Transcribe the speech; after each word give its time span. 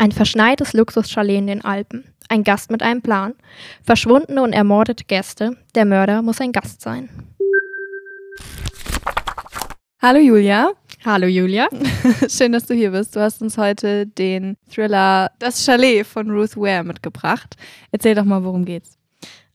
Ein 0.00 0.12
verschneites 0.12 0.72
Luxuschalet 0.72 1.36
in 1.36 1.46
den 1.46 1.62
Alpen. 1.62 2.04
Ein 2.30 2.42
Gast 2.42 2.70
mit 2.70 2.82
einem 2.82 3.02
Plan. 3.02 3.34
Verschwundene 3.82 4.42
und 4.42 4.54
ermordete 4.54 5.04
Gäste. 5.04 5.58
Der 5.74 5.84
Mörder 5.84 6.22
muss 6.22 6.40
ein 6.40 6.52
Gast 6.52 6.80
sein. 6.80 7.10
Hallo 10.00 10.18
Julia. 10.18 10.70
Hallo 11.04 11.26
Julia. 11.26 11.68
Schön, 12.30 12.52
dass 12.52 12.64
du 12.64 12.72
hier 12.72 12.92
bist. 12.92 13.14
Du 13.14 13.20
hast 13.20 13.42
uns 13.42 13.58
heute 13.58 14.06
den 14.06 14.56
Thriller 14.72 15.32
Das 15.38 15.66
Chalet 15.66 16.06
von 16.06 16.30
Ruth 16.30 16.56
Ware 16.56 16.82
mitgebracht. 16.82 17.56
Erzähl 17.92 18.14
doch 18.14 18.24
mal, 18.24 18.42
worum 18.42 18.64
geht's. 18.64 18.96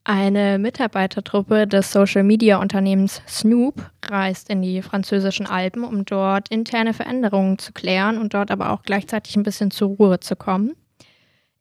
Eine 0.03 0.59
Mitarbeitertruppe 0.59 1.65
des 1.65 1.91
Social-Media-Unternehmens 1.91 3.23
Snoop 3.27 3.81
reist 4.11 4.49
in 4.49 4.61
die 4.61 4.81
französischen 4.81 5.45
Alpen, 5.45 5.83
um 5.83 6.05
dort 6.05 6.49
interne 6.49 6.93
Veränderungen 6.93 7.57
zu 7.57 7.73
klären 7.73 8.17
und 8.17 8.33
dort 8.33 8.51
aber 8.51 8.71
auch 8.71 8.83
gleichzeitig 8.83 9.35
ein 9.35 9.43
bisschen 9.43 9.71
zur 9.71 9.89
Ruhe 9.89 10.19
zu 10.19 10.35
kommen. 10.35 10.75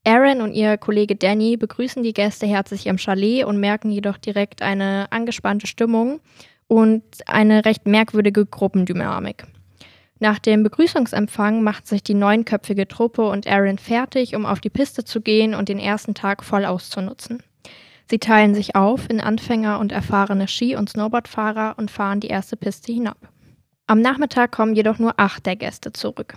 Aaron 0.06 0.42
und 0.42 0.52
ihr 0.52 0.76
Kollege 0.76 1.16
Danny 1.16 1.56
begrüßen 1.56 2.02
die 2.02 2.12
Gäste 2.12 2.46
herzlich 2.46 2.86
im 2.86 2.98
Chalet 2.98 3.44
und 3.44 3.58
merken 3.58 3.90
jedoch 3.90 4.18
direkt 4.18 4.60
eine 4.60 5.06
angespannte 5.10 5.66
Stimmung 5.66 6.20
und 6.66 7.02
eine 7.26 7.64
recht 7.64 7.86
merkwürdige 7.86 8.44
Gruppendynamik. 8.44 9.46
Nach 10.20 10.38
dem 10.38 10.62
Begrüßungsempfang 10.62 11.62
macht 11.62 11.86
sich 11.86 12.02
die 12.02 12.14
neunköpfige 12.14 12.86
Truppe 12.86 13.28
und 13.28 13.46
Aaron 13.46 13.78
fertig, 13.78 14.36
um 14.36 14.46
auf 14.46 14.60
die 14.60 14.70
Piste 14.70 15.04
zu 15.04 15.20
gehen 15.20 15.54
und 15.54 15.68
den 15.68 15.78
ersten 15.78 16.14
Tag 16.14 16.44
voll 16.44 16.64
auszunutzen. 16.64 17.42
Sie 18.10 18.18
teilen 18.18 18.54
sich 18.54 18.76
auf 18.76 19.08
in 19.08 19.20
Anfänger 19.20 19.78
und 19.78 19.92
erfahrene 19.92 20.48
Ski- 20.48 20.76
und 20.76 20.90
Snowboardfahrer 20.90 21.74
und 21.78 21.90
fahren 21.90 22.20
die 22.20 22.28
erste 22.28 22.56
Piste 22.56 22.92
hinab. 22.92 23.18
Am 23.86 24.00
Nachmittag 24.00 24.52
kommen 24.52 24.74
jedoch 24.74 24.98
nur 24.98 25.14
acht 25.18 25.46
der 25.46 25.56
Gäste 25.56 25.92
zurück. 25.92 26.36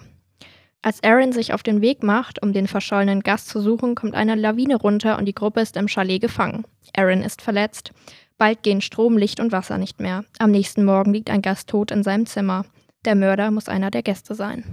Als 0.82 1.04
Aaron 1.04 1.34
sich 1.34 1.54
auf 1.54 1.64
den 1.64 1.82
Weg 1.82 2.04
macht, 2.04 2.42
um 2.42 2.54
den 2.54 2.68
verschollenen 2.68 3.22
Gast 3.22 3.50
zu 3.50 3.60
suchen, 3.62 3.96
kommt 3.96 4.16
eine 4.16 4.36
Lawine 4.36 4.76
runter 4.76 5.18
und 5.18 5.26
die 5.26 5.36
Gruppe 5.36 5.62
ist 5.62 5.76
im 5.76 5.88
Chalet 5.88 6.22
gefangen. 6.22 6.66
Aaron 6.96 7.24
ist 7.24 7.42
verletzt. 7.42 7.92
Bald 8.38 8.64
gehen 8.64 8.82
Strom, 8.82 9.18
Licht 9.18 9.40
und 9.40 9.52
Wasser 9.52 9.78
nicht 9.78 10.00
mehr. 10.00 10.24
Am 10.40 10.52
nächsten 10.52 10.86
Morgen 10.86 11.14
liegt 11.14 11.30
ein 11.30 11.42
Gast 11.42 11.70
tot 11.70 11.92
in 11.92 12.04
seinem 12.04 12.26
Zimmer. 12.26 12.66
Der 13.06 13.16
Mörder 13.16 13.52
muss 13.52 13.68
einer 13.68 13.92
der 13.92 14.04
Gäste 14.04 14.36
sein. 14.36 14.64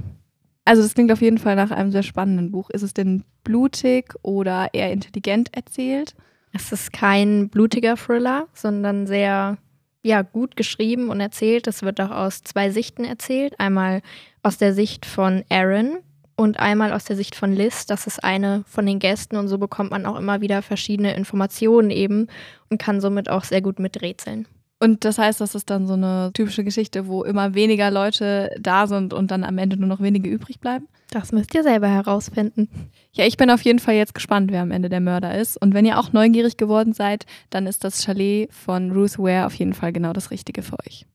Also 0.64 0.82
das 0.82 0.94
klingt 0.94 1.12
auf 1.12 1.22
jeden 1.22 1.38
Fall 1.38 1.56
nach 1.56 1.70
einem 1.70 1.90
sehr 1.90 2.02
spannenden 2.02 2.50
Buch. 2.50 2.70
Ist 2.70 2.82
es 2.82 2.94
denn 2.94 3.24
blutig 3.42 4.14
oder 4.22 4.68
eher 4.72 4.92
intelligent 4.92 5.54
erzählt? 5.54 6.14
Es 6.56 6.70
ist 6.70 6.92
kein 6.92 7.48
blutiger 7.48 7.96
Thriller, 7.96 8.46
sondern 8.54 9.08
sehr 9.08 9.58
ja, 10.02 10.22
gut 10.22 10.56
geschrieben 10.56 11.08
und 11.08 11.20
erzählt. 11.20 11.66
Es 11.66 11.82
wird 11.82 12.00
auch 12.00 12.12
aus 12.12 12.42
zwei 12.44 12.70
Sichten 12.70 13.04
erzählt. 13.04 13.58
Einmal 13.58 14.02
aus 14.44 14.56
der 14.56 14.72
Sicht 14.72 15.04
von 15.04 15.44
Aaron 15.48 15.98
und 16.36 16.60
einmal 16.60 16.92
aus 16.92 17.04
der 17.04 17.16
Sicht 17.16 17.34
von 17.34 17.52
Liz. 17.52 17.86
Das 17.86 18.06
ist 18.06 18.22
eine 18.22 18.62
von 18.68 18.86
den 18.86 19.00
Gästen 19.00 19.36
und 19.36 19.48
so 19.48 19.58
bekommt 19.58 19.90
man 19.90 20.06
auch 20.06 20.16
immer 20.16 20.40
wieder 20.40 20.62
verschiedene 20.62 21.16
Informationen 21.16 21.90
eben 21.90 22.28
und 22.70 22.78
kann 22.78 23.00
somit 23.00 23.28
auch 23.28 23.42
sehr 23.42 23.60
gut 23.60 23.80
miträtseln. 23.80 24.46
Und 24.84 25.06
das 25.06 25.16
heißt, 25.16 25.40
das 25.40 25.54
ist 25.54 25.70
dann 25.70 25.86
so 25.86 25.94
eine 25.94 26.30
typische 26.34 26.62
Geschichte, 26.62 27.06
wo 27.06 27.24
immer 27.24 27.54
weniger 27.54 27.90
Leute 27.90 28.50
da 28.60 28.86
sind 28.86 29.14
und 29.14 29.30
dann 29.30 29.42
am 29.42 29.56
Ende 29.56 29.78
nur 29.78 29.88
noch 29.88 30.02
wenige 30.02 30.28
übrig 30.28 30.60
bleiben? 30.60 30.88
Das 31.10 31.32
müsst 31.32 31.54
ihr 31.54 31.62
selber 31.62 31.88
herausfinden. 31.88 32.68
Ja, 33.14 33.24
ich 33.24 33.38
bin 33.38 33.50
auf 33.50 33.62
jeden 33.62 33.78
Fall 33.78 33.94
jetzt 33.94 34.14
gespannt, 34.14 34.52
wer 34.52 34.60
am 34.60 34.70
Ende 34.70 34.90
der 34.90 35.00
Mörder 35.00 35.38
ist. 35.38 35.56
Und 35.56 35.72
wenn 35.72 35.86
ihr 35.86 35.98
auch 35.98 36.12
neugierig 36.12 36.58
geworden 36.58 36.92
seid, 36.92 37.24
dann 37.48 37.66
ist 37.66 37.82
das 37.82 38.04
Chalet 38.04 38.52
von 38.52 38.90
Ruth 38.90 39.18
Ware 39.18 39.46
auf 39.46 39.54
jeden 39.54 39.72
Fall 39.72 39.92
genau 39.92 40.12
das 40.12 40.30
Richtige 40.30 40.60
für 40.60 40.78
euch. 40.80 41.06